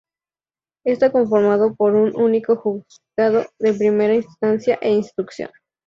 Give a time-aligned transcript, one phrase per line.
[0.83, 5.51] Está conformado por un único juzgado de primera instancia e instrucción.